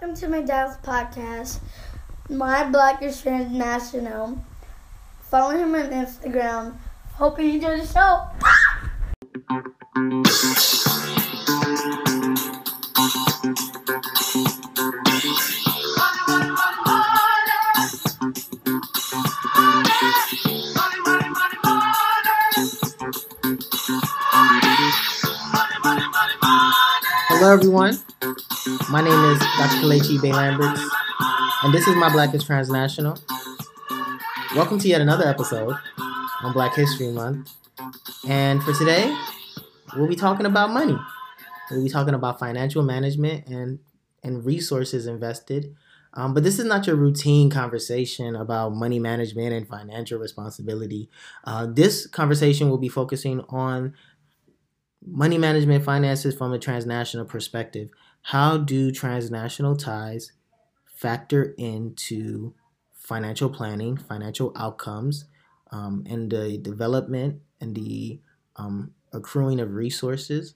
[0.00, 1.60] Welcome to my dad's podcast,
[2.30, 4.42] My Black is Transnational.
[5.20, 6.78] Follow him on Instagram.
[7.12, 8.30] Hope you enjoy the show.
[27.28, 27.98] Hello, everyone.
[28.70, 29.82] My name is Dr.
[29.82, 30.80] Kalechi Bay Lamberts,
[31.64, 33.18] and this is My Black is Transnational.
[34.54, 35.74] Welcome to yet another episode
[36.42, 37.52] on Black History Month.
[38.28, 39.12] And for today,
[39.96, 40.96] we'll be talking about money.
[41.70, 43.80] We'll be talking about financial management and,
[44.22, 45.74] and resources invested.
[46.14, 51.10] Um, but this is not your routine conversation about money management and financial responsibility.
[51.42, 53.94] Uh, this conversation will be focusing on
[55.04, 57.90] money management finances from a transnational perspective.
[58.22, 60.32] How do transnational ties
[60.86, 62.54] factor into
[62.94, 65.24] financial planning, financial outcomes,
[65.70, 68.20] um, and the development and the
[68.56, 70.54] um, accruing of resources?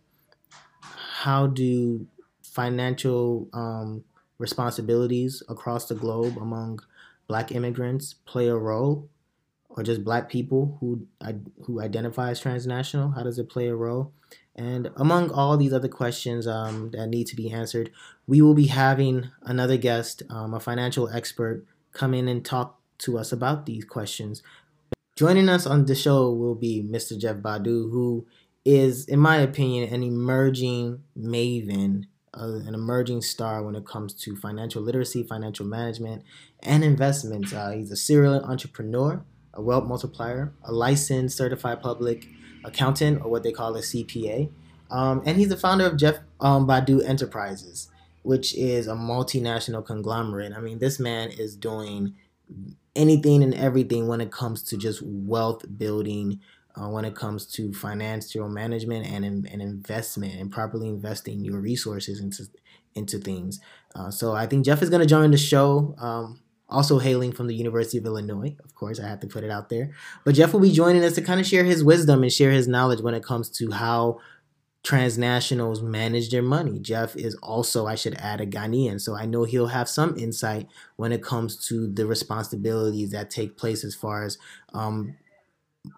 [1.23, 2.07] How do
[2.42, 4.05] financial um,
[4.39, 6.81] responsibilities across the globe among
[7.27, 9.09] Black immigrants play a role,
[9.77, 11.06] or just Black people who
[11.64, 13.11] who identify as transnational?
[13.11, 14.12] How does it play a role?
[14.56, 17.91] And among all these other questions um, that need to be answered,
[18.27, 23.19] we will be having another guest, um, a financial expert, come in and talk to
[23.19, 24.42] us about these questions.
[25.17, 27.19] Joining us on the show will be Mr.
[27.19, 28.27] Jeff Badu, who
[28.64, 34.36] is, in my opinion, an emerging maven, uh, an emerging star when it comes to
[34.36, 36.22] financial literacy, financial management,
[36.61, 37.52] and investments.
[37.52, 39.25] Uh, he's a serial entrepreneur,
[39.55, 42.29] a wealth multiplier, a licensed certified public
[42.65, 44.51] accountant or what they call a CPA.
[44.91, 47.89] Um, and he's the founder of Jeff um, Badu Enterprises,
[48.23, 50.53] which is a multinational conglomerate.
[50.53, 52.15] I mean, this man is doing
[52.95, 56.41] anything and everything when it comes to just wealth building,
[56.77, 62.20] uh, when it comes to financial management and, and investment and properly investing your resources
[62.20, 62.45] into
[62.95, 63.61] into things.
[63.97, 65.97] Uh, so I think Jeff is going to join the show.
[65.98, 66.41] Um,
[66.74, 68.57] also hailing from the University of Illinois.
[68.64, 69.92] Of course, I have to put it out there.
[70.24, 72.68] But Jeff will be joining us to kind of share his wisdom and share his
[72.68, 74.18] knowledge when it comes to how
[74.84, 76.79] transnationals manage their money.
[76.79, 79.01] Jeff is also, I should add, a Ghanaian.
[79.01, 83.57] So I know he'll have some insight when it comes to the responsibilities that take
[83.57, 84.36] place as far as
[84.74, 85.17] um,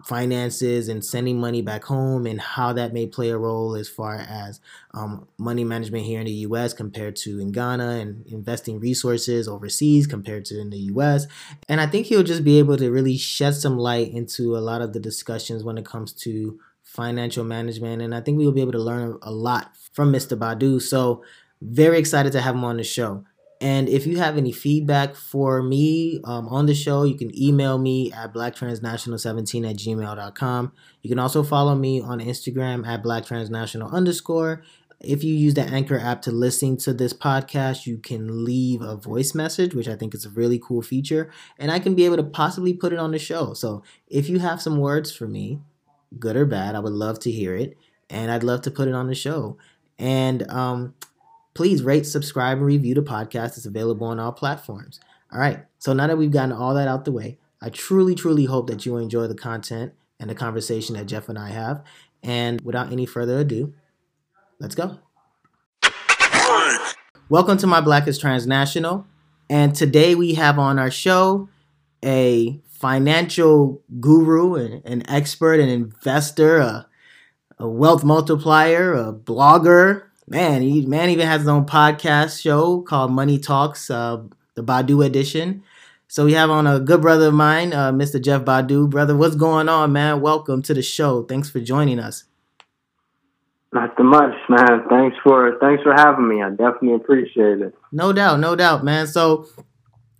[0.03, 4.15] finances and sending money back home and how that may play a role as far
[4.15, 4.59] as
[4.93, 10.05] um, money management here in the US compared to in Ghana and investing resources overseas
[10.05, 11.25] compared to in the US.
[11.69, 14.81] And I think he'll just be able to really shed some light into a lot
[14.81, 18.01] of the discussions when it comes to financial management.
[18.01, 20.37] And I think we'll be able to learn a lot from Mr.
[20.37, 20.81] Badu.
[20.81, 21.23] So,
[21.59, 23.23] very excited to have him on the show.
[23.59, 27.77] And if you have any feedback for me um, on the show, you can email
[27.77, 30.71] me at blacktransnational17 at gmail.com.
[31.01, 34.63] You can also follow me on Instagram at blacktransnational underscore.
[34.99, 38.95] If you use the Anchor app to listen to this podcast, you can leave a
[38.95, 41.31] voice message, which I think is a really cool feature.
[41.59, 43.53] And I can be able to possibly put it on the show.
[43.53, 45.61] So if you have some words for me,
[46.19, 47.77] good or bad, I would love to hear it.
[48.09, 49.57] And I'd love to put it on the show.
[49.99, 50.95] And um,
[51.57, 53.57] please rate, subscribe, and review the podcast.
[53.57, 54.99] It's available on all platforms.
[55.33, 55.65] All right.
[55.79, 58.85] So now that we've gotten all that out the way, I truly, truly hope that
[58.85, 61.83] you enjoy the content and the conversation that Jeff and I have.
[62.21, 63.73] And without any further ado,
[64.59, 64.99] let's go.
[67.27, 69.07] Welcome to My Black is Transnational.
[69.49, 71.49] And today we have on our show
[72.05, 76.87] a financial guru, an, an expert, an investor, a,
[77.57, 83.11] a wealth multiplier, a blogger, man, he man even has his own podcast show called
[83.11, 84.21] Money Talks, uh,
[84.55, 85.63] the Badu edition.
[86.09, 88.21] So we have on a good brother of mine, uh, Mr.
[88.21, 88.89] Jeff Badu.
[88.89, 90.21] Brother, what's going on, man?
[90.21, 91.23] Welcome to the show.
[91.23, 92.25] Thanks for joining us.
[93.73, 94.83] Not too much, man.
[94.89, 96.41] Thanks for thanks for having me.
[96.41, 97.75] I definitely appreciate it.
[97.91, 99.07] No doubt, no doubt, man.
[99.07, 99.47] So,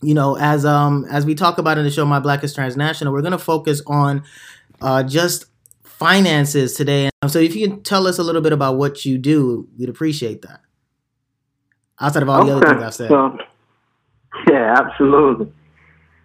[0.02, 3.14] you know, as um as we talk about in the show, My Black is Transnational,
[3.14, 4.24] we're gonna focus on
[4.82, 5.46] uh, just
[5.98, 7.10] finances today.
[7.28, 10.44] So if you can tell us a little bit about what you do, we'd appreciate
[10.44, 10.62] that.
[12.00, 12.50] Outside of all okay.
[12.50, 13.10] the other things I've said.
[13.10, 13.38] So,
[14.52, 15.52] yeah, absolutely.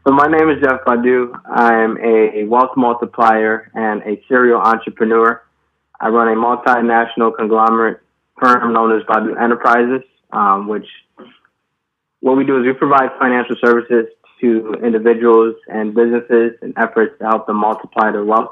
[0.06, 1.32] So my name is Jeff Badu.
[1.46, 5.42] I'm a wealth multiplier and a serial entrepreneur.
[6.00, 8.00] I run a multinational conglomerate
[8.40, 10.02] firm known as Badu Enterprises,
[10.32, 10.86] um, which
[12.20, 14.06] what we do is we provide financial services
[14.40, 18.50] to individuals and businesses in efforts to help them multiply their wealth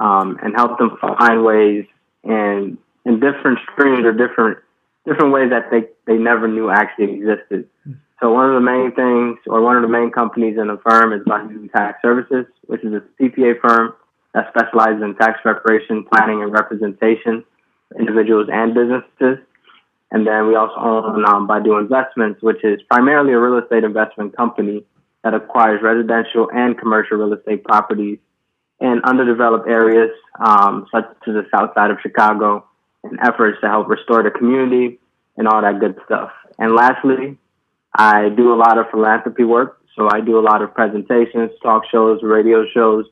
[0.00, 1.84] um, and help them find ways
[2.24, 4.58] in in different streams or different
[5.06, 7.68] different ways that they, they never knew actually existed.
[8.20, 11.12] So one of the main things, or one of the main companies in the firm
[11.14, 13.94] is Badu Tax Services, which is a CPA firm
[14.34, 17.44] that specializes in tax preparation, planning, and representation,
[17.98, 19.44] individuals and businesses.
[20.12, 24.36] And then we also own um, Badu Investments, which is primarily a real estate investment
[24.36, 24.84] company
[25.24, 28.18] that acquires residential and commercial real estate properties
[28.80, 30.10] in underdeveloped areas,
[30.44, 32.64] um, such as the south side of Chicago,
[33.04, 34.98] and efforts to help restore the community
[35.36, 36.30] and all that good stuff.
[36.58, 37.38] And lastly,
[37.94, 39.78] I do a lot of philanthropy work.
[39.96, 43.06] So I do a lot of presentations, talk shows, radio shows.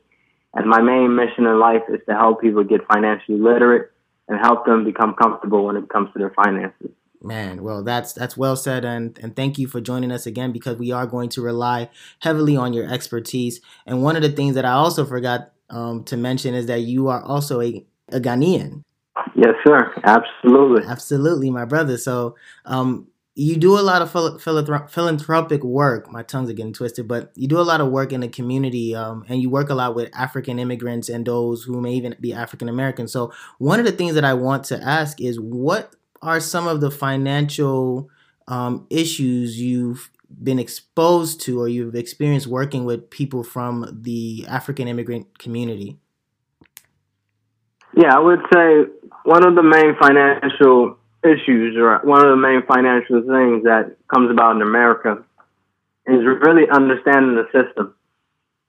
[0.54, 3.90] And my main mission in life is to help people get financially literate
[4.28, 6.90] and help them become comfortable when it comes to their finances.
[7.20, 10.78] Man, well, that's that's well said, and and thank you for joining us again because
[10.78, 11.90] we are going to rely
[12.20, 13.60] heavily on your expertise.
[13.86, 17.08] And one of the things that I also forgot um, to mention is that you
[17.08, 18.82] are also a, a Ghanaian.
[19.34, 19.92] Yes, sir.
[20.04, 20.84] Absolutely.
[20.86, 21.96] Absolutely, my brother.
[21.98, 24.10] So, um, you do a lot of
[24.42, 26.10] philanthropic work.
[26.10, 28.96] My tongues are getting twisted, but you do a lot of work in the community,
[28.96, 32.32] um, and you work a lot with African immigrants and those who may even be
[32.32, 33.06] African American.
[33.06, 36.80] So, one of the things that I want to ask is, what are some of
[36.80, 38.10] the financial
[38.48, 40.10] um, issues you've
[40.42, 45.98] been exposed to or you've experienced working with people from the African immigrant community?
[47.96, 48.84] Yeah, I would say
[49.24, 54.30] one of the main financial issues or one of the main financial things that comes
[54.30, 55.24] about in America
[56.06, 57.94] is really understanding the system.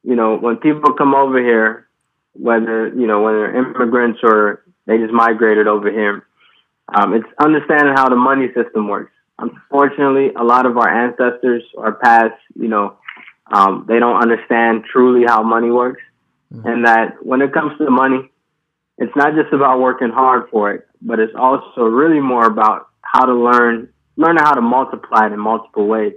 [0.03, 1.87] You know, when people come over here,
[2.33, 6.25] whether, you know, when they're immigrants or they just migrated over here,
[6.93, 9.11] um, it's understanding how the money system works.
[9.41, 12.97] Unfortunately, a lot of our ancestors or past, you know,
[13.51, 16.01] um, they don't understand truly how money works.
[16.53, 16.67] Mm-hmm.
[16.67, 18.29] And that when it comes to money,
[18.97, 23.25] it's not just about working hard for it, but it's also really more about how
[23.25, 26.13] to learn, learn how to multiply it in multiple ways.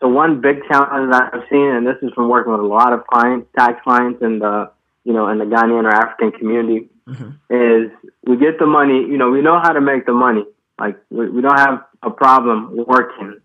[0.00, 2.92] So one big challenge that I've seen, and this is from working with a lot
[2.92, 4.70] of clients, tax clients in the,
[5.04, 7.30] you know, in the Ghanaian or African community, mm-hmm.
[7.50, 7.90] is
[8.24, 10.44] we get the money, you know, we know how to make the money.
[10.78, 13.40] Like we, we don't have a problem working.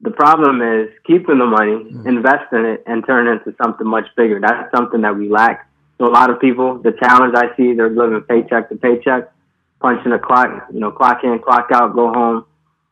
[0.00, 2.06] The problem is keeping the money, mm-hmm.
[2.06, 4.40] investing it, and turn it into something much bigger.
[4.40, 5.68] That's something that we lack.
[5.98, 9.32] So a lot of people, the challenge I see, they're living paycheck to paycheck,
[9.80, 12.44] punching a clock, you know, clock in, clock out, go home,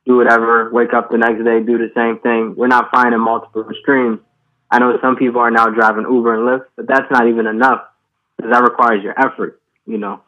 [0.06, 2.54] do whatever, wake up the next day, do the same thing.
[2.56, 4.20] We're not finding multiple streams.
[4.70, 7.82] I know some people are now driving Uber and Lyft, but that's not even enough
[8.36, 10.22] because that requires your effort, you know.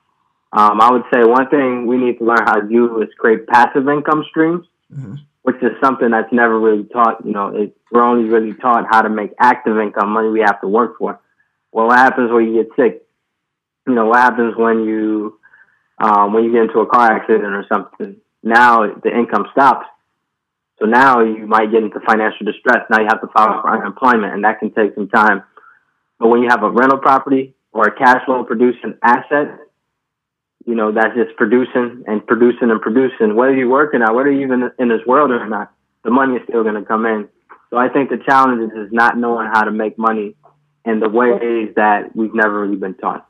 [0.56, 3.46] Um, I would say one thing we need to learn how to do is create
[3.46, 5.16] passive income streams, mm-hmm.
[5.42, 7.24] which is something that's never really taught.
[7.26, 10.58] You know, it, we're only really taught how to make active income money we have
[10.62, 11.20] to work for.
[11.72, 13.02] Well, what happens when you get sick?
[13.86, 15.38] You know, what happens when you
[15.98, 18.16] um, when you get into a car accident or something?
[18.42, 19.86] Now the income stops.
[20.78, 22.80] So now you might get into financial distress.
[22.88, 25.42] Now you have to file for unemployment, and that can take some time.
[26.18, 29.65] But when you have a rental property or a cash flow producing asset,
[30.66, 34.42] you know, that's just producing and producing and producing, whether you're working out, whether you're
[34.42, 35.72] even in this world or not,
[36.04, 37.28] the money is still going to come in.
[37.70, 40.34] So I think the challenge is not knowing how to make money
[40.84, 43.28] in the ways that we've never really been taught.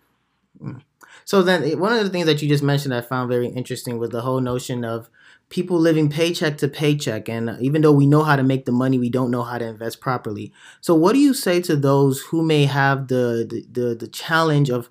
[0.62, 0.82] Mm.
[1.24, 4.10] So then, one of the things that you just mentioned I found very interesting was
[4.10, 5.10] the whole notion of
[5.48, 8.96] people living paycheck to paycheck, and even though we know how to make the money,
[8.96, 10.52] we don't know how to invest properly.
[10.80, 14.70] So, what do you say to those who may have the the, the, the challenge
[14.70, 14.88] of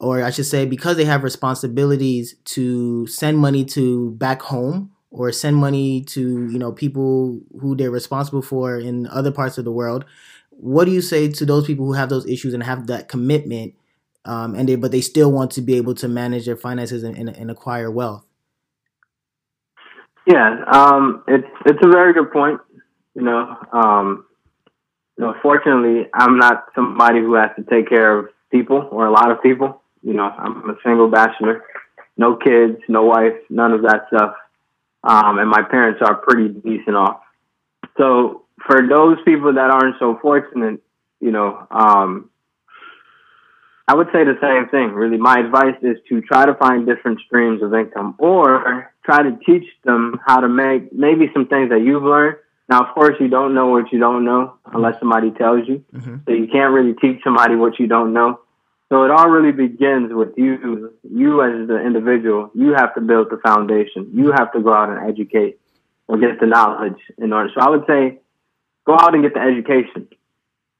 [0.00, 5.32] or I should say, because they have responsibilities to send money to back home or
[5.32, 9.72] send money to you know people who they're responsible for in other parts of the
[9.72, 10.04] world,
[10.50, 13.74] what do you say to those people who have those issues and have that commitment
[14.24, 17.16] um, and they but they still want to be able to manage their finances and,
[17.16, 18.24] and, and acquire wealth?
[20.26, 22.60] Yeah um, it's it's a very good point
[23.14, 24.26] you know um,
[25.16, 29.10] you know fortunately i'm not somebody who has to take care of people or a
[29.10, 31.64] lot of people you know i'm a single bachelor
[32.16, 34.34] no kids no wife none of that stuff
[35.04, 37.20] um, and my parents are pretty decent off
[37.96, 40.80] so for those people that aren't so fortunate,
[41.20, 42.30] you know, um,
[43.86, 44.92] I would say the same thing.
[44.92, 49.38] Really, my advice is to try to find different streams of income, or try to
[49.46, 52.36] teach them how to make maybe some things that you've learned.
[52.68, 55.82] Now, of course, you don't know what you don't know unless somebody tells you.
[55.94, 56.16] Mm-hmm.
[56.26, 58.40] So you can't really teach somebody what you don't know.
[58.90, 62.50] So it all really begins with you, you as the individual.
[62.54, 64.10] You have to build the foundation.
[64.14, 65.60] You have to go out and educate
[66.06, 67.50] or get the knowledge in order.
[67.54, 68.18] So I would say
[68.86, 70.08] go out and get the education.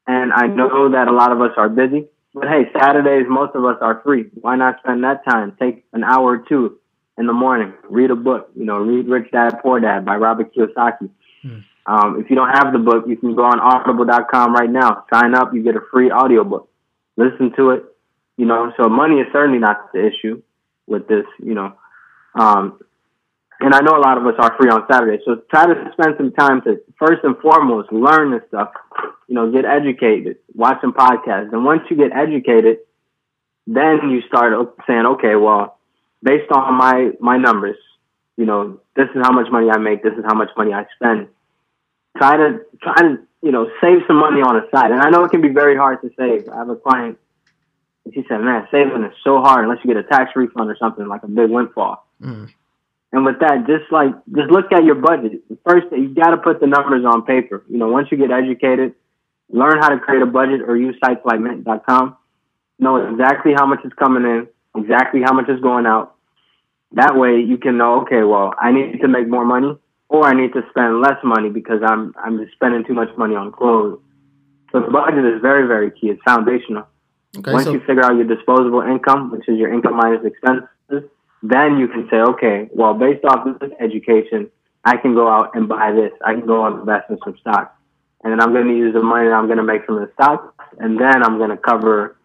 [0.07, 3.63] And I know that a lot of us are busy, but hey, Saturdays, most of
[3.67, 4.31] us are free.
[4.41, 5.55] Why not spend that time?
[5.61, 6.79] Take an hour or two
[7.19, 7.75] in the morning.
[7.91, 8.51] Read a book.
[8.57, 11.11] You know, read Rich Dad Poor Dad by Robert Kiyosaki.
[11.43, 11.59] Hmm.
[11.85, 15.05] Um, if you don't have the book, you can go on audible.com right now.
[15.13, 15.53] Sign up.
[15.53, 16.71] You get a free audio book.
[17.19, 17.85] Listen to it.
[18.39, 20.41] You know, so money is certainly not the issue
[20.87, 21.75] with this, you know.
[22.35, 22.81] Um,
[23.61, 25.21] and I know a lot of us are free on Saturday.
[25.25, 28.71] So try to spend some time to first and foremost learn this stuff.
[29.27, 31.53] You know, get educated, watch some podcasts.
[31.53, 32.79] And once you get educated,
[33.67, 34.53] then you start
[34.87, 35.77] saying, okay, well,
[36.23, 37.77] based on my my numbers,
[38.37, 40.87] you know, this is how much money I make, this is how much money I
[40.95, 41.27] spend.
[42.17, 44.93] Try to try to, you know, save some money on the side.
[44.93, 46.49] And I know it can be very hard to save.
[46.49, 47.19] I have a client
[48.09, 50.77] and she said, Man, saving is so hard unless you get a tax refund or
[50.81, 52.07] something like a big windfall.
[52.23, 52.49] Mm.
[53.13, 55.43] And with that, just like just look at your budget.
[55.67, 57.65] First, you got to put the numbers on paper.
[57.69, 58.95] You know, once you get educated,
[59.51, 62.17] learn how to create a budget or use sites like Mint.com.
[62.79, 64.49] Know exactly how much is coming in,
[64.81, 66.15] exactly how much is going out.
[66.93, 69.77] That way, you can know, okay, well, I need to make more money,
[70.09, 73.37] or I need to spend less money because I'm I'm just spending too much money
[73.37, 74.01] on clothes.
[74.73, 76.09] So the budget is very very key.
[76.09, 76.87] It's foundational.
[77.39, 80.69] Okay, Once so- you figure out your disposable income, which is your income minus expenses
[81.43, 84.51] then you can say, okay, well, based off of this education,
[84.85, 86.13] I can go out and buy this.
[86.25, 87.75] I can go and invest in some stocks.
[88.25, 90.11] And then I'm going to use the money that I'm going to make from the
[90.15, 92.17] stocks, and then I'm going to cover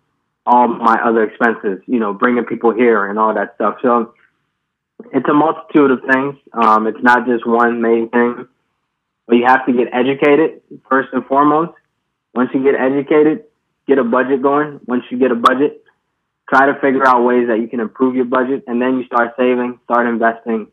[0.46, 3.78] all my other expenses, you know, bringing people here and all that stuff.
[3.82, 4.14] So
[5.14, 6.36] it's a multitude of things.
[6.52, 8.48] Um, it's not just one main thing,
[9.28, 11.74] but you have to get educated first and foremost.
[12.34, 13.44] Once you get educated,
[13.88, 14.80] get a budget going.
[14.86, 15.84] Once you get a budget,
[16.50, 19.34] try to figure out ways that you can improve your budget, and then you start
[19.38, 20.68] saving, start investing,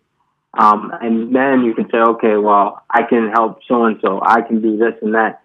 [0.59, 4.43] um, and then you can say, okay, well, I can help so and so, I
[4.43, 5.43] can do this and that.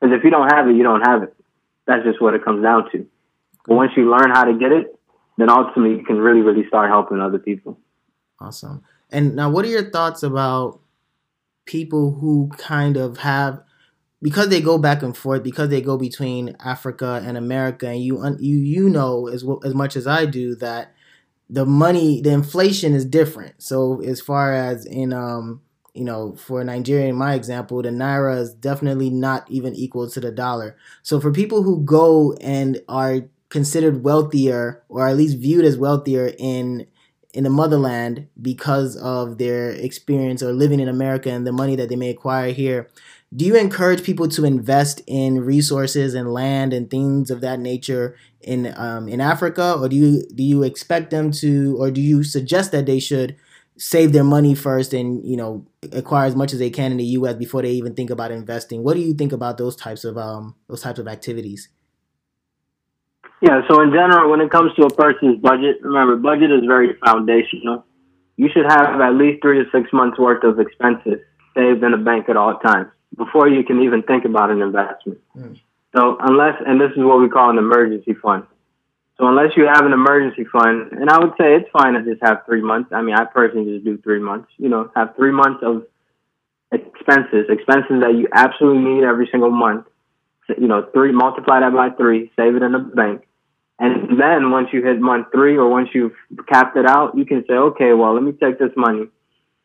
[0.00, 1.34] Because if you don't have it, you don't have it.
[1.86, 3.06] That's just what it comes down to.
[3.66, 4.98] But once you learn how to get it,
[5.36, 7.78] then ultimately you can really, really start helping other people.
[8.40, 8.82] Awesome.
[9.10, 10.80] And now, what are your thoughts about
[11.64, 13.62] people who kind of have
[14.20, 18.24] because they go back and forth because they go between Africa and America and you
[18.40, 20.92] you you know as as much as I do that
[21.50, 23.62] the money the inflation is different.
[23.62, 25.62] So as far as in um
[25.94, 30.20] you know for Nigeria in my example the naira is definitely not even equal to
[30.20, 30.76] the dollar.
[31.02, 36.32] So for people who go and are considered wealthier or at least viewed as wealthier
[36.38, 36.86] in
[37.34, 41.88] in the motherland because of their experience or living in America and the money that
[41.88, 42.88] they may acquire here
[43.34, 48.16] do you encourage people to invest in resources and land and things of that nature
[48.40, 52.24] in um, in Africa, or do you do you expect them to, or do you
[52.24, 53.36] suggest that they should
[53.76, 57.04] save their money first and you know acquire as much as they can in the
[57.04, 57.34] U.S.
[57.34, 58.82] before they even think about investing?
[58.82, 61.68] What do you think about those types of um, those types of activities?
[63.42, 66.96] Yeah, so in general, when it comes to a person's budget, remember budget is very
[67.04, 67.84] foundational.
[68.36, 71.20] You should have at least three to six months worth of expenses
[71.54, 72.88] saved in a bank at all times
[73.18, 75.20] before you can even think about an investment.
[75.36, 75.60] Mm.
[75.94, 78.44] So unless, and this is what we call an emergency fund.
[79.18, 82.22] So unless you have an emergency fund, and I would say it's fine to just
[82.22, 82.90] have three months.
[82.92, 84.48] I mean, I personally just do three months.
[84.58, 85.86] You know, have three months of
[86.70, 89.86] expenses, expenses that you absolutely need every single month.
[90.56, 93.26] You know, three multiply that by three, save it in the bank,
[93.78, 96.14] and then once you hit month three or once you've
[96.48, 99.08] capped it out, you can say, okay, well, let me take this money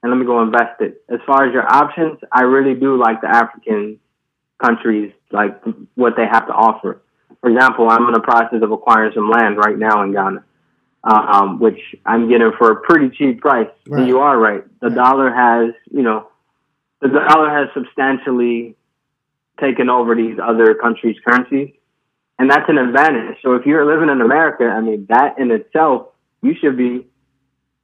[0.04, 1.02] and let me go invest it.
[1.10, 4.00] As far as your options, I really do like the African
[4.62, 5.60] countries, like
[5.96, 7.02] what they have to offer.
[7.40, 10.44] For example, I'm in the process of acquiring some land right now in Ghana,
[11.06, 13.68] um, which I'm getting for a pretty cheap price.
[13.88, 14.00] Right.
[14.02, 14.64] And you are right.
[14.82, 14.96] The right.
[14.96, 16.28] dollar has, you know,
[17.02, 18.76] the dollar has substantially
[19.60, 21.74] taken over these other countries' currencies,
[22.40, 23.38] and that's an advantage.
[23.42, 26.08] So if you're living in America, I mean, that in itself,
[26.42, 27.08] you should be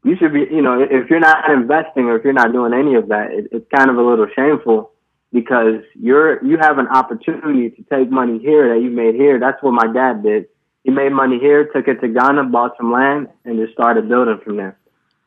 [0.03, 2.95] you should be, you know, if you're not investing or if you're not doing any
[2.95, 4.91] of that, it, it's kind of a little shameful
[5.33, 9.39] because you're you have an opportunity to take money here that you made here.
[9.39, 10.47] That's what my dad did.
[10.83, 14.39] He made money here, took it to Ghana, bought some land, and just started building
[14.43, 14.77] from there.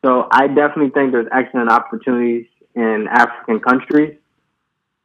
[0.03, 4.17] So I definitely think there's excellent opportunities in African countries.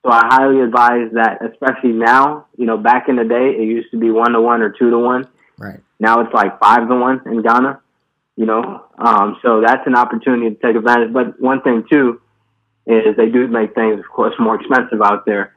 [0.05, 2.47] So I highly advise that, especially now.
[2.57, 4.91] You know, back in the day, it used to be one to one or two
[4.91, 5.29] to one.
[5.59, 5.81] Right.
[6.01, 7.81] Now it's like five to one in Ghana
[8.39, 8.85] you know.
[8.97, 11.13] Um, so that's an opportunity to take advantage.
[11.13, 12.21] But one thing too
[12.87, 15.57] is they do make things, of course, more expensive out there.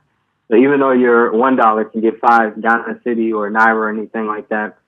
[0.50, 4.26] So even though your one dollar can get five Ghana cedi or Naira or anything
[4.26, 4.80] like that,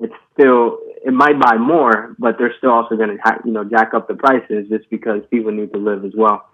[0.00, 3.94] it's still it might buy more, but they're still also going to you know jack
[3.94, 6.46] up the prices just because people need to live as well.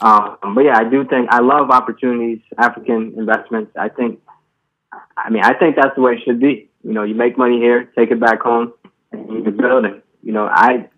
[0.00, 3.70] Um, but yeah, I do think I love opportunities, African investments.
[3.78, 4.20] I think,
[5.16, 6.70] I mean, I think that's the way it should be.
[6.82, 8.72] You know, you make money here, take it back home,
[9.40, 10.02] the building.
[10.22, 10.88] You know, I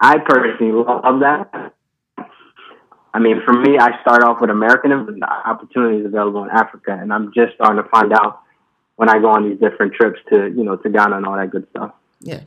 [0.00, 1.72] I personally love that.
[3.12, 7.32] I mean, for me, I start off with American opportunities available in Africa, and I'm
[7.34, 8.40] just starting to find out
[8.96, 11.50] when I go on these different trips to, you know, to Ghana and all that
[11.50, 11.92] good stuff.
[12.20, 12.42] Yeah.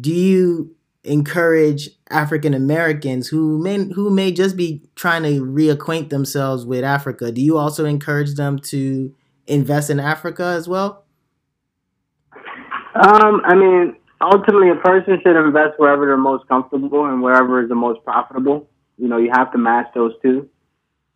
[0.00, 0.74] Do you
[1.04, 7.30] encourage African Americans who may who may just be trying to reacquaint themselves with Africa?
[7.30, 9.14] Do you also encourage them to
[9.46, 11.04] invest in Africa as well?
[12.94, 17.68] Um, I mean, ultimately, a person should invest wherever they're most comfortable and wherever is
[17.68, 18.68] the most profitable.
[18.98, 20.48] You know, you have to match those two.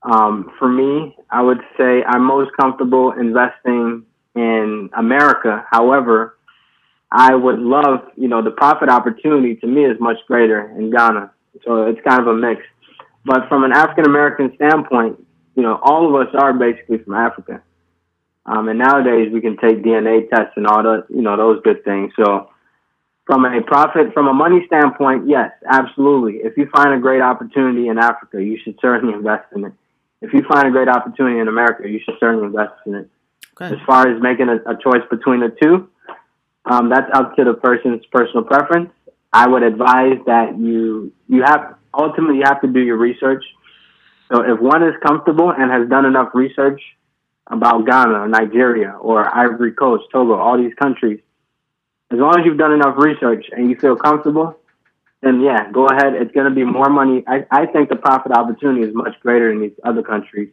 [0.02, 4.04] Um, for me, I would say I'm most comfortable investing
[4.35, 5.64] in America.
[5.71, 6.38] However,
[7.12, 11.33] I would love, you know, the profit opportunity to me is much greater in Ghana.
[11.64, 12.62] So it's kind of a mix.
[13.25, 15.23] But from an African American standpoint,
[15.57, 17.62] you know, all of us are basically from Africa.
[18.47, 21.85] Um, and nowadays we can take DNA tests and all the, you know, those good
[21.85, 22.12] things.
[22.16, 22.50] So
[23.27, 26.41] from a profit, from a money standpoint, yes, absolutely.
[26.43, 29.73] If you find a great opportunity in Africa, you should certainly invest in it.
[30.21, 33.09] If you find a great opportunity in America, you should certainly invest in it.
[33.61, 33.75] Okay.
[33.75, 35.89] As far as making a, a choice between the two,
[36.65, 38.91] um, that's up to the person's personal preference.
[39.33, 43.45] I would advise that you you have ultimately you have to do your research.
[44.33, 46.81] So if one is comfortable and has done enough research
[47.47, 51.21] about Ghana, Nigeria, or Ivory Coast, Togo, all these countries,
[52.11, 54.57] as long as you've done enough research and you feel comfortable,
[55.23, 56.14] then yeah, go ahead.
[56.14, 57.23] It's going to be more money.
[57.26, 60.50] I, I think the profit opportunity is much greater in these other countries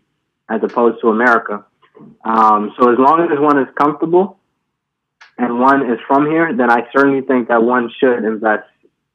[0.50, 1.66] as opposed to America.
[2.24, 4.38] Um, so as long as one is comfortable
[5.38, 8.68] and one is from here, then I certainly think that one should invest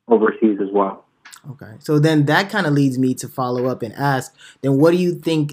[0.08, 1.04] overseas as well.
[1.50, 1.72] Okay.
[1.78, 4.96] So then that kind of leads me to follow up and ask, then what do
[4.96, 5.52] you think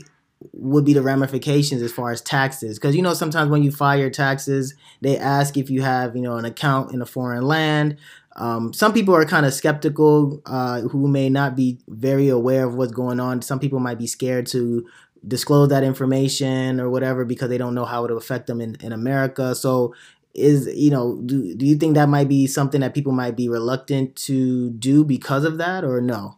[0.54, 2.80] would be the ramifications as far as taxes.
[2.80, 6.22] Because you know sometimes when you file your taxes they ask if you have you
[6.22, 7.98] know an account in a foreign land.
[8.36, 12.76] Um, some people are kind of skeptical uh, who may not be very aware of
[12.76, 13.42] what's going on.
[13.42, 14.88] Some people might be scared to
[15.28, 18.76] disclose that information or whatever because they don't know how it will affect them in,
[18.80, 19.54] in america.
[19.56, 19.94] So
[20.34, 23.50] is you know do, do you think that might be something that people might be
[23.50, 26.38] reluctant to do because of that or no?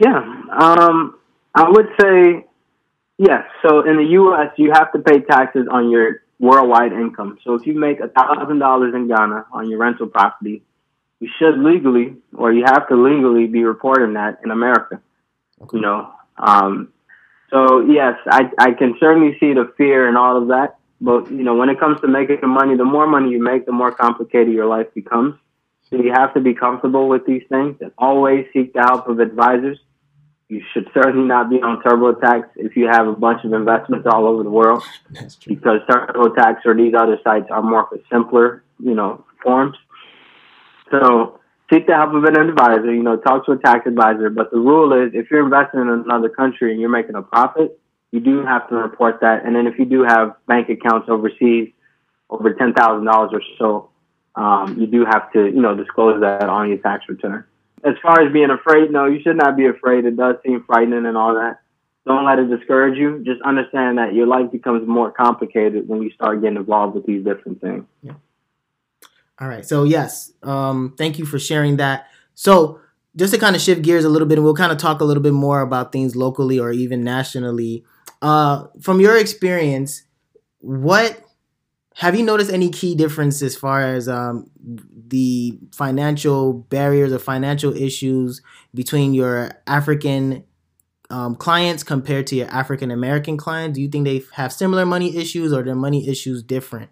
[0.00, 0.20] Yeah
[0.60, 1.14] um
[1.54, 2.46] I would say
[3.18, 3.44] yes.
[3.62, 7.38] So in the U.S., you have to pay taxes on your worldwide income.
[7.44, 10.62] So if you make a thousand dollars in Ghana on your rental property,
[11.20, 15.00] you should legally, or you have to legally, be reporting that in America.
[15.62, 15.76] Okay.
[15.76, 16.12] You know.
[16.36, 16.92] Um,
[17.50, 20.76] so yes, I I can certainly see the fear and all of that.
[21.00, 23.66] But you know, when it comes to making the money, the more money you make,
[23.66, 25.34] the more complicated your life becomes.
[25.90, 29.20] So you have to be comfortable with these things and always seek the help of
[29.20, 29.78] advisors
[30.48, 34.26] you should certainly not be on TurboTax if you have a bunch of investments all
[34.26, 34.82] over the world.
[35.46, 39.76] Because TurboTax or these other sites are more for simpler, you know, forms.
[40.90, 41.38] So
[41.70, 44.30] seek the help of an advisor, you know, talk to a tax advisor.
[44.30, 47.78] But the rule is if you're investing in another country and you're making a profit,
[48.10, 49.44] you do have to report that.
[49.44, 51.68] And then if you do have bank accounts overseas
[52.30, 53.90] over ten thousand dollars or so,
[54.34, 57.44] um, you do have to, you know, disclose that on your tax return
[57.84, 60.04] as far as being afraid, no, you should not be afraid.
[60.04, 61.60] It does seem frightening and all that.
[62.06, 63.22] Don't let it discourage you.
[63.24, 67.24] Just understand that your life becomes more complicated when you start getting involved with these
[67.24, 67.84] different things.
[68.02, 68.14] Yeah.
[69.40, 69.66] All right.
[69.66, 72.06] So yes, um, thank you for sharing that.
[72.34, 72.80] So
[73.14, 75.04] just to kind of shift gears a little bit, and we'll kind of talk a
[75.04, 77.84] little bit more about things locally or even nationally.
[78.22, 80.02] Uh, from your experience,
[80.60, 81.20] what
[81.98, 84.48] have you noticed any key difference as far as um,
[85.08, 88.40] the financial barriers or financial issues
[88.72, 90.44] between your African
[91.10, 93.74] um, clients compared to your African American clients?
[93.74, 96.88] Do you think they have similar money issues or their money issues different?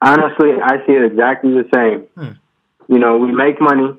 [0.00, 2.06] Honestly, I see it exactly the same.
[2.16, 2.38] Hmm.
[2.90, 3.98] You know, we make money,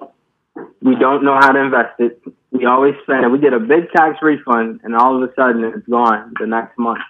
[0.81, 2.19] we don't know how to invest it.
[2.49, 3.29] We always spend it.
[3.29, 6.75] We get a big tax refund, and all of a sudden it's gone the next
[6.79, 7.01] month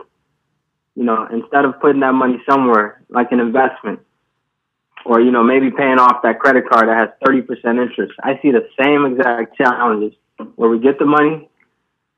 [0.96, 4.00] you know, instead of putting that money somewhere like an investment
[5.06, 7.48] or, you know, maybe paying off that credit card that has 30%
[7.82, 10.14] interest, I see the same exact challenges
[10.56, 11.50] where we get the money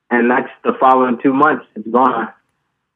[0.10, 2.30] and that's the following two months it's gone.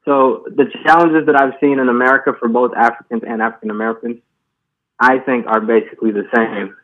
[0.06, 4.18] So the challenges that I've seen in America for both Africans and African Americans,
[5.00, 6.76] I think are basically the same.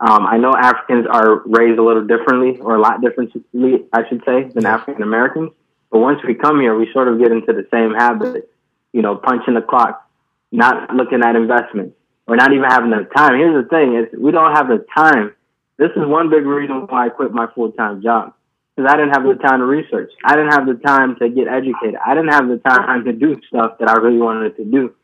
[0.00, 4.22] Um, I know Africans are raised a little differently, or a lot differently, I should
[4.24, 5.50] say, than African Americans.
[5.90, 8.50] But once we come here, we sort of get into the same habit,
[8.92, 10.08] you know, punching the clock,
[10.52, 13.36] not looking at investments, or not even having the time.
[13.36, 15.34] Here's the thing: is we don't have the time.
[15.78, 18.34] This is one big reason why I quit my full time job
[18.80, 20.10] because I didn't have the time to research.
[20.24, 21.96] I didn't have the time to get educated.
[22.04, 24.94] I didn't have the time to do stuff that I really wanted to do.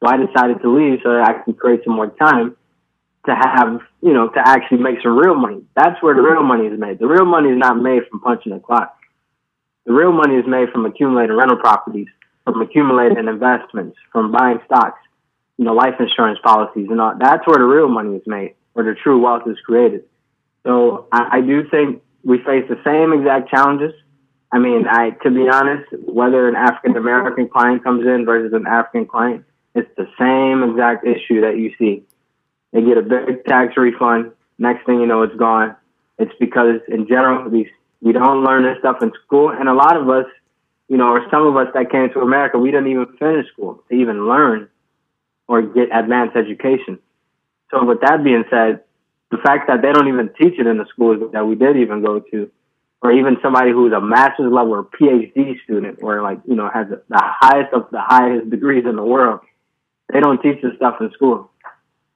[0.00, 2.56] So I decided to leave so that I could create some more time
[3.26, 5.62] to have, you know, to actually make some real money.
[5.74, 6.98] That's where the real money is made.
[6.98, 8.96] The real money is not made from punching the clock.
[9.88, 12.08] The real money is made from accumulating rental properties,
[12.44, 15.00] from accumulating investments, from buying stocks,
[15.56, 17.14] you know, life insurance policies and all.
[17.18, 20.04] That's where the real money is made, where the true wealth is created.
[20.66, 23.94] So I, I do think we face the same exact challenges.
[24.52, 28.66] I mean, I to be honest, whether an African American client comes in versus an
[28.66, 32.04] African client, it's the same exact issue that you see.
[32.74, 34.32] They get a big tax refund.
[34.58, 35.76] Next thing you know, it's gone.
[36.18, 37.68] It's because in general, these
[38.00, 40.26] we don't learn this stuff in school, and a lot of us,
[40.88, 43.82] you know, or some of us that came to America, we didn't even finish school
[43.88, 44.68] to even learn
[45.48, 46.98] or get advanced education.
[47.70, 48.80] So with that being said,
[49.30, 52.02] the fact that they don't even teach it in the schools that we did even
[52.02, 52.50] go to,
[53.02, 56.86] or even somebody who's a master's level or PhD student, or like you know has
[56.88, 59.40] the highest of the highest degrees in the world,
[60.12, 61.47] they don't teach this stuff in school.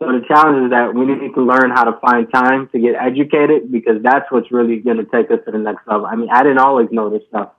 [0.02, 2.96] So the challenge is that we need to learn how to find time to get
[2.96, 6.06] educated because that's what's really going to take us to the next level.
[6.06, 7.50] I mean, I didn't always know this stuff.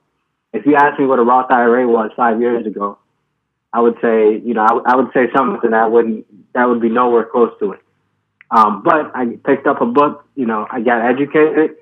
[0.52, 2.98] If you asked me what a Roth IRA was five years ago,
[3.72, 6.90] I would say, you know, I, I would say something that wouldn't, that would be
[6.90, 7.80] nowhere close to it.
[8.52, 11.78] Um, but I picked up a book, you know, I got educated,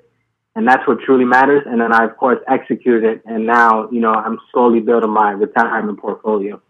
[0.54, 1.64] and that's what truly matters.
[1.66, 5.32] And then I, of course, executed it, and now, you know, I'm slowly building my
[5.32, 6.62] retirement portfolio.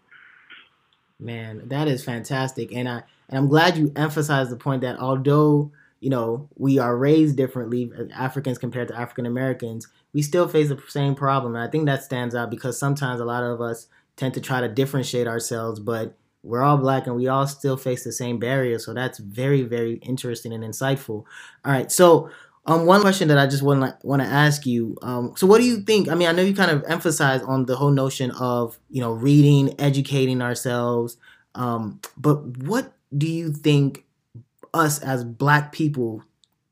[1.23, 5.71] Man, that is fantastic, and I and I'm glad you emphasized the point that although
[5.99, 10.81] you know we are raised differently, Africans compared to African Americans, we still face the
[10.87, 11.55] same problem.
[11.55, 14.61] And I think that stands out because sometimes a lot of us tend to try
[14.61, 18.85] to differentiate ourselves, but we're all black and we all still face the same barriers.
[18.85, 21.23] So that's very, very interesting and insightful.
[21.65, 21.91] All right.
[21.91, 22.29] So,
[22.65, 24.97] um, one question that I just want to want to ask you.
[25.01, 26.07] Um, so what do you think?
[26.09, 29.11] I mean, I know you kind of emphasize on the whole notion of you know
[29.11, 31.17] reading, educating ourselves.
[31.55, 34.05] Um, but what do you think
[34.73, 36.23] us as black people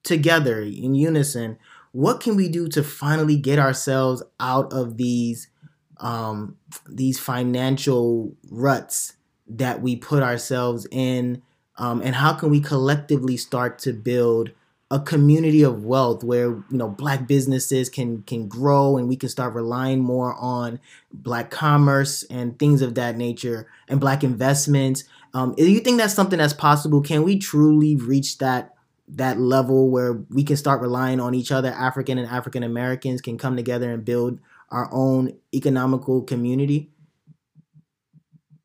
[0.04, 1.58] together in unison?
[1.92, 5.50] What can we do to finally get ourselves out of these
[5.98, 6.56] um,
[6.88, 9.14] these financial ruts
[9.46, 11.42] that we put ourselves in,
[11.78, 14.52] um, and how can we collectively start to build
[14.92, 19.30] a community of wealth where you know black businesses can can grow and we can
[19.30, 20.82] start relying more on
[21.14, 25.06] black commerce and things of that nature and black investments.
[25.34, 27.02] Um, do you think that's something that's possible?
[27.02, 28.76] Can we truly reach that
[29.08, 31.70] that level where we can start relying on each other?
[31.70, 36.90] African and african americans can come together and build our own economical community?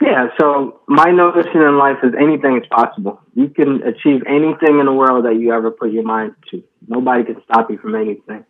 [0.01, 3.21] Yeah, so my notion in life is anything is possible.
[3.35, 6.63] You can achieve anything in the world that you ever put your mind to.
[6.87, 8.45] Nobody can stop you from anything.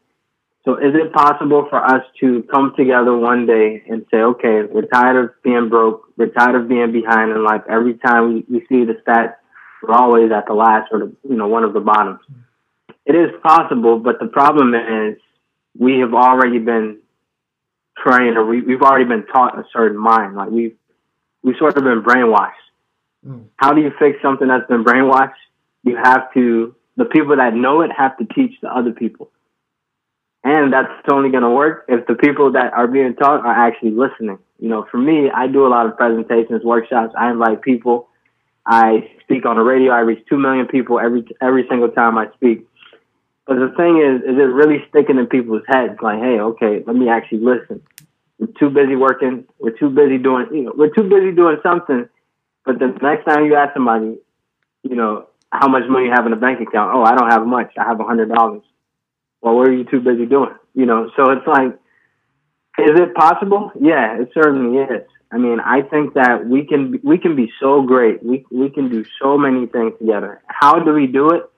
[0.65, 4.87] So is it possible for us to come together one day and say, okay, we're
[4.93, 7.63] tired of being broke, we're tired of being behind in life.
[7.71, 9.37] Every time we, see the stats,
[9.81, 12.19] we're always at the last or the you know, one of the bottoms.
[13.05, 15.19] It is possible, but the problem is
[15.79, 16.99] we have already been
[17.97, 20.35] trained or we, we've already been taught a certain mind.
[20.35, 20.77] Like we've
[21.47, 22.67] we've sort of been brainwashed.
[23.27, 23.45] Mm.
[23.57, 25.41] How do you fix something that's been brainwashed?
[25.85, 29.31] You have to the people that know it have to teach the other people.
[30.43, 33.93] And that's only going to work if the people that are being taught are actually
[33.93, 34.39] listening.
[34.59, 37.15] You know, for me, I do a lot of presentations, workshops.
[37.19, 38.09] I invite people.
[38.65, 39.93] I speak on the radio.
[39.93, 42.67] I reach two million people every every single time I speak.
[43.47, 45.99] But the thing is, is it really sticking in people's heads?
[46.03, 47.83] Like, hey, okay, let me actually listen.
[48.39, 49.45] We're too busy working.
[49.59, 52.09] We're too busy doing, you know, we're too busy doing something.
[52.65, 54.19] But the next time you ask somebody,
[54.83, 56.93] you know, how much money you have in a bank account?
[56.95, 57.73] Oh, I don't have much.
[57.79, 58.63] I have a hundred dollars.
[59.41, 60.55] Well, what are you too busy doing?
[60.75, 61.73] You know, so it's like,
[62.79, 63.71] is it possible?
[63.81, 65.07] Yeah, it certainly is.
[65.31, 68.23] I mean, I think that we can we can be so great.
[68.23, 70.43] We we can do so many things together.
[70.47, 71.51] How do we do it?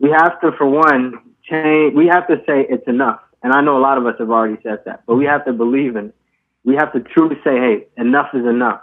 [0.00, 1.14] we have to, for one,
[1.48, 1.94] change.
[1.94, 3.20] We have to say it's enough.
[3.42, 5.52] And I know a lot of us have already said that, but we have to
[5.52, 6.14] believe in it.
[6.64, 8.80] We have to truly say, hey, enough is enough.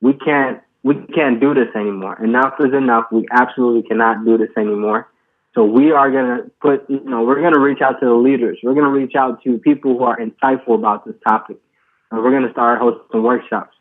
[0.00, 2.22] We can't, we can't do this anymore.
[2.22, 3.04] Enough is enough.
[3.12, 5.08] We absolutely cannot do this anymore.
[5.54, 6.10] So we are
[6.42, 8.58] to put, you know, we're to reach out to the leaders.
[8.62, 11.56] We're to reach out to people who are insightful about this topic.
[12.10, 13.74] And we're to start hosting some workshops.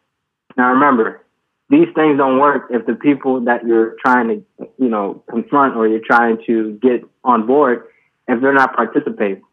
[0.57, 1.23] Now remember,
[1.69, 5.87] these things don't work if the people that you're trying to, you know, confront or
[5.87, 7.83] you're trying to get on board,
[8.27, 9.43] if they're not participating.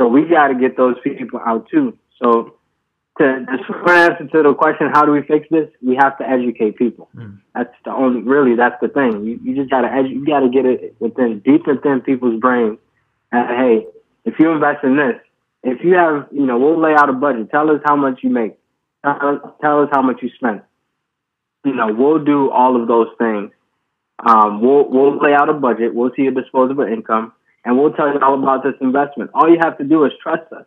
[0.00, 1.98] So we got to get those people out too.
[2.22, 2.56] So
[3.18, 5.68] to the short answer to the question, how do we fix this?
[5.82, 7.10] We have to educate people.
[7.14, 7.40] Mm.
[7.54, 9.24] That's the only, really, that's the thing.
[9.24, 12.40] You, you just got to, edu- you got to get it within, deep within people's
[12.40, 12.78] brains.
[13.30, 13.86] And hey,
[14.24, 15.16] if you invest in this,
[15.62, 17.50] if you have, you know, we'll lay out a budget.
[17.50, 18.56] Tell us how much you make.
[19.04, 20.62] Tell, tell us how much you spend
[21.64, 23.50] you know, we'll do all of those things.
[24.24, 25.94] Um, we'll we'll lay out a budget.
[25.94, 27.32] We'll see your disposable income,
[27.64, 29.30] and we'll tell you all about this investment.
[29.34, 30.66] All you have to do is trust us.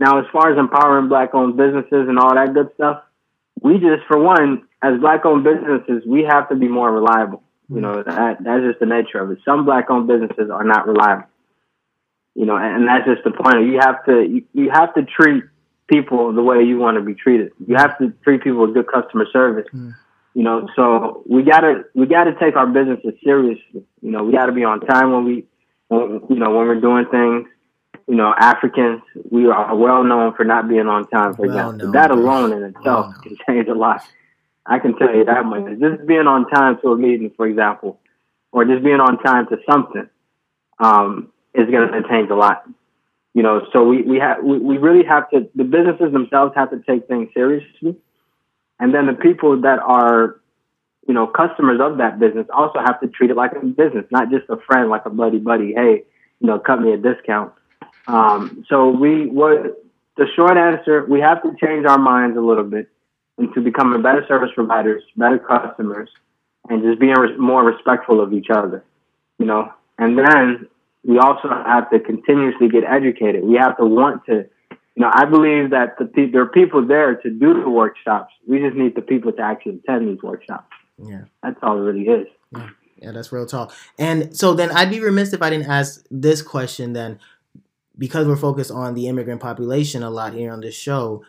[0.00, 3.02] Now, as far as empowering black-owned businesses and all that good stuff,
[3.60, 7.42] we just, for one, as black-owned businesses, we have to be more reliable.
[7.70, 9.40] You know, that that's just the nature of it.
[9.44, 11.28] Some black-owned businesses are not reliable.
[12.34, 13.66] You know, and, and that's just the point.
[13.66, 15.44] You have to you, you have to treat
[15.86, 17.52] people the way you want to be treated.
[17.66, 19.66] You have to treat people with good customer service.
[19.74, 19.94] Mm.
[20.32, 23.84] You know, so we gotta we gotta take our businesses seriously.
[24.00, 25.44] You know, we gotta be on time when we,
[25.88, 27.48] when, you know, when we're doing things.
[28.06, 31.34] You know, Africans we are well known for not being on time.
[31.34, 34.02] For Well example, that alone in itself Well can change a lot.
[34.64, 35.78] I can tell you that much.
[35.78, 38.00] Just being on time to a meeting, for example,
[38.52, 40.08] or just being on time to something,
[40.78, 42.64] um, is going to change a lot.
[43.34, 45.48] You know, so we we have we, we really have to.
[45.54, 47.96] The businesses themselves have to take things seriously,
[48.80, 50.40] and then the people that are,
[51.08, 54.30] you know, customers of that business also have to treat it like a business, not
[54.30, 55.72] just a friend, like a buddy buddy.
[55.72, 56.04] Hey,
[56.38, 57.52] you know, cut me a discount.
[58.06, 59.82] Um, so we what
[60.18, 62.88] the short answer, we have to change our minds a little bit
[63.38, 66.10] into becoming better service providers, better customers,
[66.68, 68.84] and just being more respectful of each other.
[69.38, 70.68] You know, and then
[71.04, 73.44] we also have to continuously get educated.
[73.44, 76.86] We have to want to, you know, I believe that the pe- there are people
[76.86, 78.34] there to do the workshops.
[78.46, 80.68] We just need the people to actually attend these workshops.
[80.98, 81.22] Yeah.
[81.42, 82.26] That's all it really is.
[83.00, 83.72] Yeah, that's real talk.
[83.98, 87.18] And so then I'd be remiss if I didn't ask this question then
[87.96, 91.24] because we're focused on the immigrant population a lot here on this show.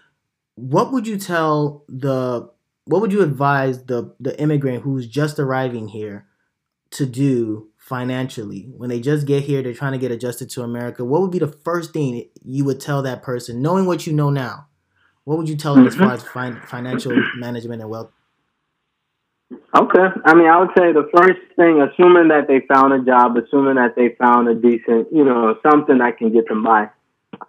[0.56, 2.50] What would you tell the
[2.86, 6.26] what would you advise the the immigrant who's just arriving here
[6.92, 11.06] to do financially when they just get here they're trying to get adjusted to America?
[11.06, 14.30] What would be the first thing you would tell that person knowing what you know
[14.30, 14.68] now?
[15.24, 16.16] What would you tell them as far mm-hmm.
[16.16, 18.12] as fin- financial management and wealth?
[19.52, 20.06] Okay.
[20.26, 23.76] I mean, I would say the first thing, assuming that they found a job, assuming
[23.76, 26.90] that they found a decent, you know, something that can get them by.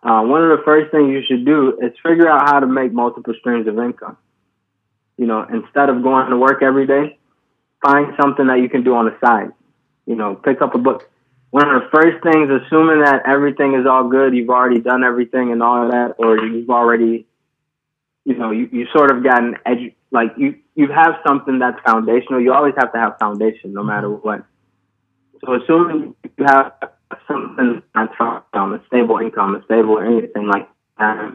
[0.03, 2.93] Uh, one of the first things you should do is figure out how to make
[2.93, 4.17] multiple streams of income.
[5.19, 7.19] You know, instead of going to work every day,
[7.83, 9.53] find something that you can do on the side.
[10.07, 11.09] You know, pick up a book.
[11.51, 15.53] One of the first things, assuming that everything is all good, you've already done everything
[15.53, 17.27] and all of that, or you've already,
[18.25, 22.41] you know, you, you sort of gotten edu- like you, you have something that's foundational.
[22.41, 24.45] You always have to have foundation no matter what.
[25.45, 26.73] So assuming you have
[27.29, 30.67] something that's found, a stable income, a stable anything like
[30.99, 31.35] that,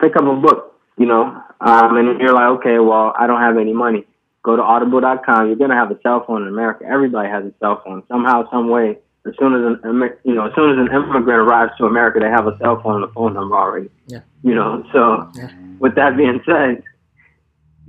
[0.00, 1.24] pick up a book, you know,
[1.60, 4.06] um, and you're like, okay, well, I don't have any money.
[4.42, 5.48] Go to audible.com.
[5.48, 6.84] You're going to have a cell phone in America.
[6.86, 8.02] Everybody has a cell phone.
[8.08, 8.96] Somehow, some way,
[9.26, 12.30] as soon as an, you know, as soon as an immigrant arrives to America, they
[12.30, 13.90] have a cell phone and a phone number already.
[14.06, 14.20] Yeah.
[14.42, 15.50] You know, so Yeah.
[15.78, 16.82] with that being said,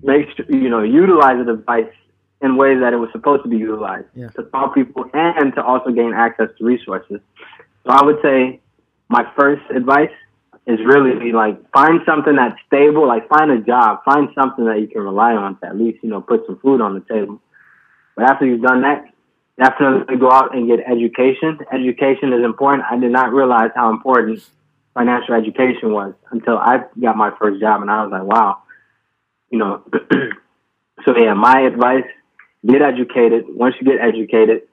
[0.04, 1.92] make you know, utilize the device
[2.42, 4.30] in ways that it was supposed to be utilized Yeah.
[4.30, 7.20] to call people and to also gain access to resources.
[7.86, 8.62] So I would say
[9.10, 10.12] my first advice
[10.66, 14.88] is really like find something that's stable, like find a job, find something that you
[14.88, 17.42] can rely on to at least, you know, put some food on the table.
[18.16, 19.06] But after you've done that,
[19.58, 21.60] definitely go out and get education.
[21.74, 22.84] Education is important.
[22.90, 24.48] I did not realize how important
[24.94, 28.60] financial education was until I got my first job and I was like, wow,
[29.50, 29.84] you know,
[31.06, 32.06] so yeah, my advice,
[32.66, 33.46] get educated.
[33.48, 34.64] Once you get educated,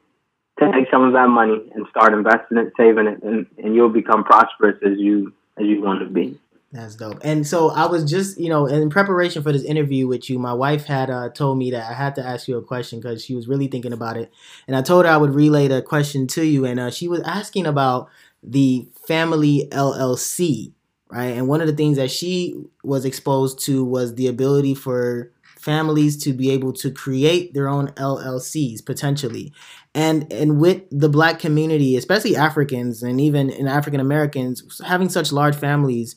[0.59, 4.25] take some of that money and start investing it, saving it, and, and you'll become
[4.25, 6.39] prosperous as you as you want to be.
[6.73, 7.21] That's dope.
[7.23, 10.53] And so I was just, you know, in preparation for this interview with you, my
[10.53, 13.35] wife had uh, told me that I had to ask you a question because she
[13.35, 14.31] was really thinking about it.
[14.67, 16.67] And I told her I would relay the question to you.
[16.67, 18.11] And uh, she was asking about
[18.43, 20.73] the family LLC,
[21.11, 21.37] right?
[21.37, 25.33] And one of the things that she was exposed to was the ability for
[25.67, 29.53] families to be able to create their own LLCs potentially.
[29.95, 35.33] And and with the black community, especially Africans and even in African Americans having such
[35.33, 36.15] large families,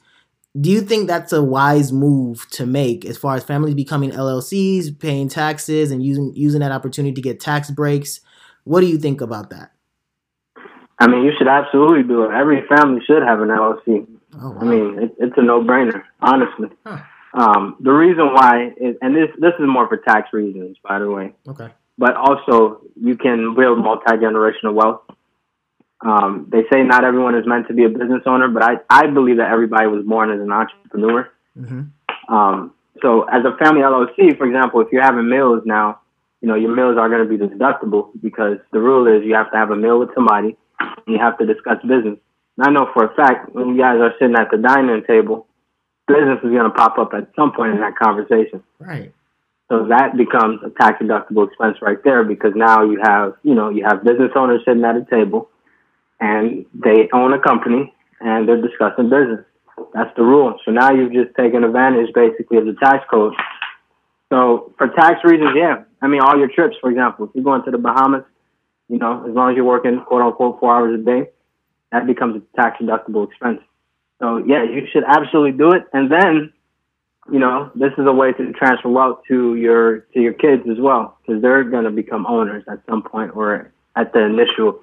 [0.60, 5.00] do you think that's a wise move to make as far as families becoming LLCs,
[5.00, 8.20] paying taxes, and using using that opportunity to get tax breaks?
[8.66, 9.72] What do you think about that?
[11.00, 12.32] I mean, you should absolutely do it.
[12.32, 14.06] Every family should have an LLC.
[14.42, 14.62] Oh, wow.
[14.62, 16.70] I mean, it, it's a no-brainer, honestly.
[16.86, 17.00] Huh.
[17.34, 21.10] Um, the reason why, is, and this this is more for tax reasons, by the
[21.10, 21.68] way, okay.
[21.98, 25.02] but also you can build multi-generational wealth.
[26.02, 29.08] Um, they say not everyone is meant to be a business owner, but I, I
[29.08, 31.30] believe that everybody was born as an entrepreneur.
[31.56, 31.82] hmm
[32.30, 36.00] Um, so as a family LLC, for example, if you're having meals now,
[36.42, 39.52] you know, your meals are going to be deductible because the rule is you have
[39.52, 42.18] to have a meal with somebody and you have to discuss business.
[42.62, 45.48] I know for a fact when you guys are sitting at the dining table,
[46.08, 48.64] business is going to pop up at some point in that conversation.
[48.80, 49.14] Right.
[49.70, 53.70] So that becomes a tax deductible expense right there because now you have, you know,
[53.70, 55.50] you have business owners sitting at a table
[56.20, 59.46] and they own a company and they're discussing business.
[59.94, 60.60] That's the rule.
[60.66, 63.34] So now you've just taken advantage basically of the tax code.
[64.30, 65.84] So for tax reasons, yeah.
[66.02, 68.24] I mean, all your trips, for example, if you're going to the Bahamas,
[68.88, 71.30] you know, as long as you're working quote unquote four hours a day,
[71.92, 73.60] that becomes a tax deductible expense.
[74.20, 75.84] So yeah, you should absolutely do it.
[75.94, 76.54] And then,
[77.32, 80.78] you know, this is a way to transfer wealth to your to your kids as
[80.80, 84.82] well, because they're going to become owners at some point or at the initial,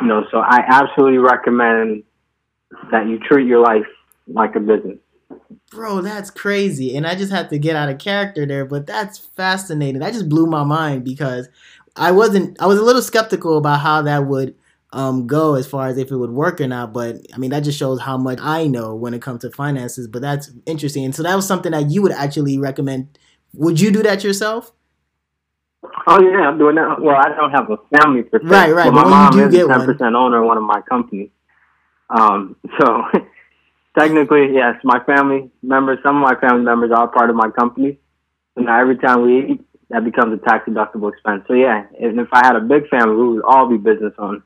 [0.00, 0.24] you know.
[0.30, 2.02] So I absolutely recommend
[2.90, 3.86] that you treat your life
[4.26, 4.98] like a business.
[5.70, 6.96] Bro, that's crazy.
[6.96, 10.00] And I just had to get out of character there, but that's fascinating.
[10.00, 11.48] That just blew my mind because
[11.96, 14.54] I wasn't I was a little skeptical about how that would
[14.94, 16.92] um, go as far as if it would work or not.
[16.92, 20.06] But I mean, that just shows how much I know when it comes to finances.
[20.08, 21.04] But that's interesting.
[21.04, 23.18] And so that was something that you would actually recommend.
[23.54, 24.72] Would you do that yourself?
[26.06, 27.00] Oh yeah, I'm doing that.
[27.00, 28.46] Well, I don't have a family per se.
[28.46, 28.92] Right, right.
[28.92, 31.30] But my mom is a ten percent owner of one of my companies.
[32.08, 33.02] Um, so
[33.98, 37.98] technically, yes, my family members, some of my family members are part of my company.
[38.56, 41.44] And now every time we eat, that becomes a tax deductible expense.
[41.48, 44.42] So yeah, and if I had a big family, we would all be business owners.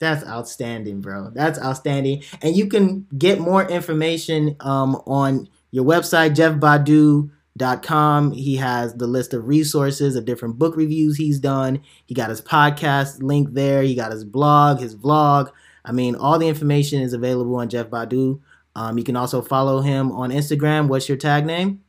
[0.00, 1.30] That's outstanding, bro.
[1.34, 2.22] That's outstanding.
[2.42, 8.32] And you can get more information um, on your website, jeffbadu.com.
[8.32, 11.80] He has the list of resources of different book reviews he's done.
[12.06, 13.82] He got his podcast link there.
[13.82, 15.50] He got his blog, his vlog.
[15.84, 18.40] I mean, all the information is available on Jeff Badu.
[18.76, 20.88] Um, you can also follow him on Instagram.
[20.88, 21.80] What's your tag name?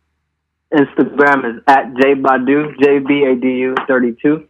[0.73, 4.47] Instagram is at jbadu, J B A D U 32.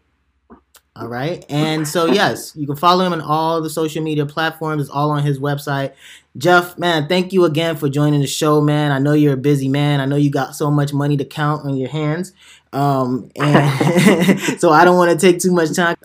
[0.97, 1.45] All right.
[1.49, 4.83] And so, yes, you can follow him on all the social media platforms.
[4.83, 5.93] It's all on his website.
[6.37, 8.93] Jeff, man, thank you again for joining the show, man.
[8.93, 9.99] I know you're a busy man.
[9.99, 12.31] I know you got so much money to count on your hands.
[12.71, 15.97] Um, and so I don't want to take too much time.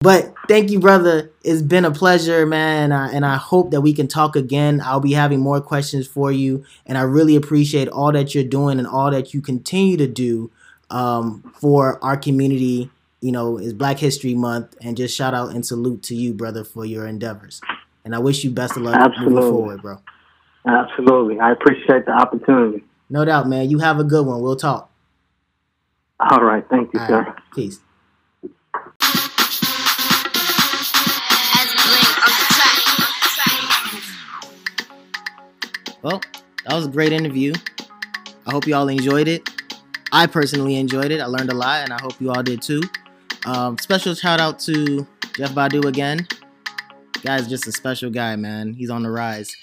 [0.00, 1.32] But thank you, brother.
[1.42, 2.92] It's been a pleasure, man.
[2.92, 4.80] And I, and I hope that we can talk again.
[4.84, 6.64] I'll be having more questions for you.
[6.84, 10.52] And I really appreciate all that you're doing and all that you continue to do
[10.90, 15.64] um, for our community you know, it's Black History Month, and just shout out and
[15.64, 17.60] salute to you, brother, for your endeavors.
[18.04, 19.34] And I wish you best of luck Absolutely.
[19.34, 19.98] moving forward, bro.
[20.66, 21.40] Absolutely.
[21.40, 22.84] I appreciate the opportunity.
[23.08, 23.70] No doubt, man.
[23.70, 24.40] You have a good one.
[24.42, 24.90] We'll talk.
[26.18, 26.64] All right.
[26.68, 27.22] Thank you, All sir.
[27.22, 27.36] Right.
[27.54, 27.80] Peace.
[36.02, 36.20] Well,
[36.64, 37.52] that was a great interview.
[38.46, 39.48] I hope you all enjoyed it.
[40.12, 41.20] I personally enjoyed it.
[41.20, 42.82] I learned a lot, and I hope you all did too.
[43.46, 45.06] Um, special shout out to
[45.36, 46.26] Jeff Badu again.
[47.22, 48.74] Guy's just a special guy, man.
[48.74, 49.56] He's on the rise.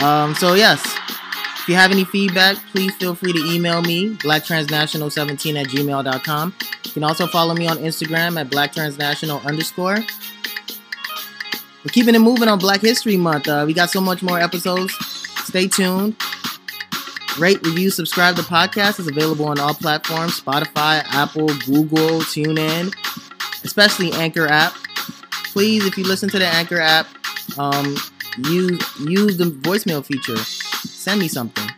[0.00, 0.80] Um, so yes,
[1.62, 6.54] if you have any feedback, please feel free to email me, blacktransnational17 at gmail.com.
[6.84, 9.98] You can also follow me on Instagram at blacktransnational underscore.
[11.84, 13.48] We're keeping it moving on Black History Month.
[13.48, 14.94] Uh, we got so much more episodes.
[15.44, 16.16] Stay tuned.
[17.38, 19.00] Rate, review, subscribe to the podcast.
[19.00, 22.94] is available on all platforms Spotify, Apple, Google, TuneIn,
[23.64, 24.74] especially Anchor app.
[25.52, 27.06] Please, if you listen to the Anchor app,
[27.58, 27.96] um,
[28.38, 30.36] use use the voicemail feature.
[30.36, 31.68] Send me something.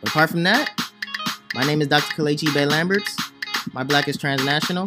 [0.00, 0.70] But apart from that,
[1.54, 2.14] my name is Dr.
[2.14, 3.16] Kalechi Bay Lamberts.
[3.72, 4.86] My black is transnational.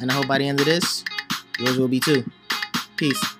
[0.00, 1.04] And I hope by the end of this,
[1.58, 2.28] yours will be too.
[2.96, 3.35] Peace.